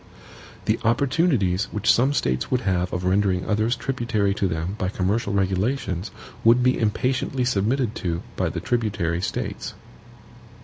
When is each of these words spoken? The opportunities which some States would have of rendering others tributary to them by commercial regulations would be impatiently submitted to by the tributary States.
The 0.65 0.79
opportunities 0.83 1.65
which 1.65 1.93
some 1.93 2.11
States 2.11 2.49
would 2.49 2.61
have 2.61 2.91
of 2.91 3.03
rendering 3.03 3.45
others 3.45 3.75
tributary 3.75 4.33
to 4.33 4.47
them 4.47 4.73
by 4.79 4.89
commercial 4.89 5.31
regulations 5.31 6.09
would 6.43 6.63
be 6.63 6.79
impatiently 6.79 7.45
submitted 7.45 7.93
to 7.97 8.23
by 8.35 8.49
the 8.49 8.61
tributary 8.61 9.21
States. 9.21 9.75